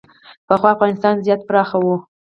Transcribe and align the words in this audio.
پخوا 0.47 0.69
افغانستان 0.75 1.15
زیات 1.25 1.41
پراخ 1.47 1.69
و 1.83 1.85